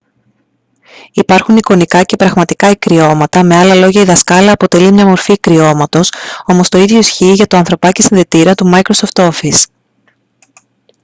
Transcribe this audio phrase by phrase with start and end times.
[1.11, 6.11] υπάρχουν εικονικά και πραγματικά ικριώματα με άλλα λόγια η δασκάλα αποτελεί μια μορφή ικριώματος
[6.45, 9.63] όμως το ίδιο ισχύει για το ανθρωπάκι-συνδετήρα του microsoft office